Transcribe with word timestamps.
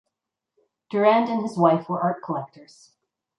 Durand 0.89 1.29
and 1.29 1.43
his 1.43 1.59
wife 1.59 1.87
were 1.87 2.01
art 2.01 2.23
collectors. 2.23 2.89